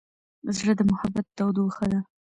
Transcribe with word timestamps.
زړه 0.57 0.73
د 0.79 0.81
محبت 0.91 1.25
تودوخه 1.37 1.85
ده. 1.91 1.99